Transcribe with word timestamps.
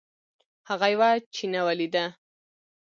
هغه 0.69 0.87
یوه 0.93 1.09
چینه 1.35 1.61
ولیده. 1.67 2.05